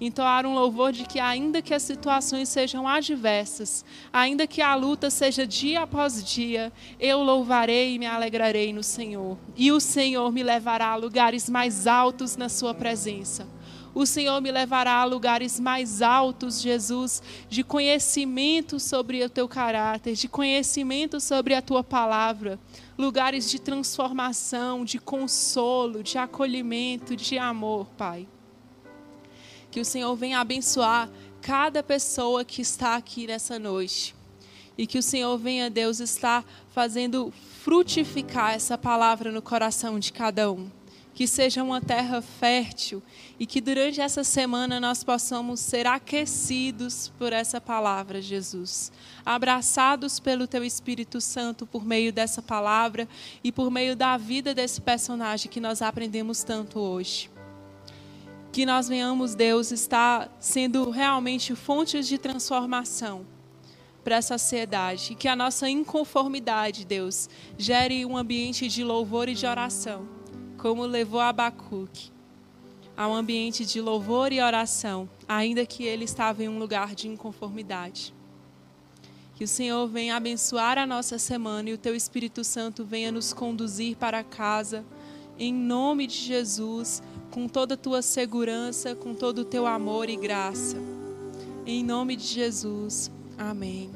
[0.00, 5.10] entoar um louvor de que, ainda que as situações sejam adversas, ainda que a luta
[5.10, 9.38] seja dia após dia, eu louvarei e me alegrarei no Senhor.
[9.56, 13.46] E o Senhor me levará a lugares mais altos na Sua presença.
[13.94, 20.14] O Senhor me levará a lugares mais altos, Jesus, de conhecimento sobre o teu caráter,
[20.14, 22.58] de conhecimento sobre a tua palavra,
[22.98, 28.28] lugares de transformação, de consolo, de acolhimento, de amor, Pai.
[29.76, 31.06] Que o Senhor venha abençoar
[31.42, 34.14] cada pessoa que está aqui nessa noite.
[34.78, 37.30] E que o Senhor venha, Deus, estar fazendo
[37.62, 40.70] frutificar essa palavra no coração de cada um.
[41.12, 43.02] Que seja uma terra fértil
[43.38, 48.90] e que durante essa semana nós possamos ser aquecidos por essa palavra, Jesus.
[49.26, 53.06] Abraçados pelo Teu Espírito Santo por meio dessa palavra
[53.44, 57.35] e por meio da vida desse personagem que nós aprendemos tanto hoje
[58.56, 63.26] que nós venhamos, Deus, estar sendo realmente fontes de transformação
[64.02, 65.12] para essa sociedade.
[65.12, 67.28] E que a nossa inconformidade, Deus,
[67.58, 70.08] gere um ambiente de louvor e de oração,
[70.56, 72.10] como levou Abacuque
[72.96, 77.08] a um ambiente de louvor e oração, ainda que ele estava em um lugar de
[77.08, 78.14] inconformidade.
[79.34, 83.34] Que o Senhor venha abençoar a nossa semana e o teu Espírito Santo venha nos
[83.34, 84.82] conduzir para casa,
[85.38, 87.02] em nome de Jesus
[87.36, 90.78] com toda a tua segurança, com todo o teu amor e graça.
[91.66, 93.10] Em nome de Jesus.
[93.36, 93.90] Amém.